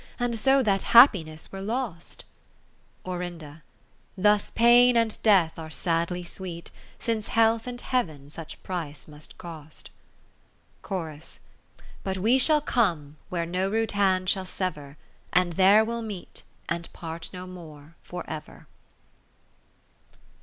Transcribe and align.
And 0.19 0.35
so 0.39 0.63
that 0.63 0.81
happiness 0.97 1.51
were 1.51 1.61
lost. 1.61 2.25
Orin. 3.03 3.61
Thus 4.17 4.49
Pain 4.49 4.97
and 4.97 5.21
Death 5.21 5.59
are 5.59 5.69
sadly 5.69 6.23
sweet. 6.23 6.71
Since 6.97 7.27
Health 7.27 7.67
and 7.67 7.79
Heav'n 7.79 8.31
such 8.31 8.63
price 8.63 9.07
must 9.07 9.37
cost. 9.37 9.91
Chorus. 10.81 11.39
But 12.03 12.17
we 12.17 12.39
shall 12.39 12.61
come 12.61 13.17
where 13.29 13.45
no 13.45 13.69
rude 13.69 13.91
hand 13.91 14.27
shall 14.27 14.43
sever. 14.45 14.97
And 15.33 15.53
there 15.53 15.85
we'll 15.85 16.01
meet 16.01 16.41
and 16.67 16.91
part 16.93 17.29
no 17.31 17.45
more 17.45 17.93
for 18.01 18.27
ever. 18.27 18.65